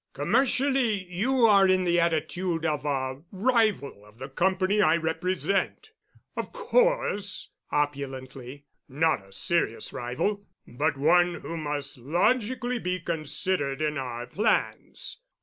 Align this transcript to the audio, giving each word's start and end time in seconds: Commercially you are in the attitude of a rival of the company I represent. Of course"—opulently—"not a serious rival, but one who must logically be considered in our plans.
Commercially 0.13 1.03
you 1.13 1.45
are 1.45 1.67
in 1.67 1.83
the 1.83 1.99
attitude 1.99 2.65
of 2.65 2.85
a 2.85 3.21
rival 3.31 4.03
of 4.03 4.17
the 4.17 4.29
company 4.29 4.81
I 4.81 4.97
represent. 4.97 5.91
Of 6.35 6.51
course"—opulently—"not 6.51 9.23
a 9.23 9.31
serious 9.31 9.93
rival, 9.93 10.43
but 10.65 10.97
one 10.97 11.35
who 11.41 11.55
must 11.55 11.99
logically 11.99 12.79
be 12.79 12.99
considered 12.99 13.79
in 13.79 13.99
our 13.99 14.25
plans. 14.25 15.19